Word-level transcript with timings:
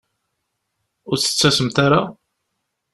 Ur 1.09 1.17
d-tettasemt 1.17 1.77
ara? 1.85 2.01